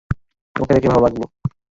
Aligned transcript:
তোমাকে 0.55 0.73
দেখে 0.75 0.89
ভালো 0.89 1.03
লাগল। 1.05 1.21